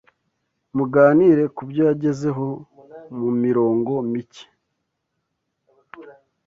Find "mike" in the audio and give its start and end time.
4.11-4.45